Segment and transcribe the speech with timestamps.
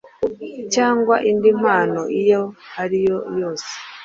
[0.73, 2.41] cyangwa indi mpano iyo
[2.81, 3.71] ariyo yose